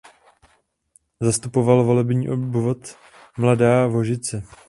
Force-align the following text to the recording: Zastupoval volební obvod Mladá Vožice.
Zastupoval 1.21 1.83
volební 1.83 2.29
obvod 2.29 2.77
Mladá 3.37 3.87
Vožice. 3.87 4.43